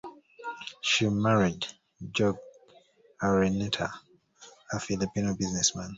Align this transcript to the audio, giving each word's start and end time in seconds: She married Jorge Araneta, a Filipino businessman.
She 0.81 1.07
married 1.09 1.67
Jorge 2.17 2.39
Araneta, 3.21 3.91
a 4.71 4.79
Filipino 4.79 5.35
businessman. 5.35 5.89